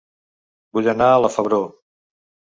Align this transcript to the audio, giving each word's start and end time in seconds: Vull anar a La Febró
Vull 0.77 0.89
anar 0.95 1.11
a 1.17 1.21
La 1.25 1.31
Febró 1.35 1.61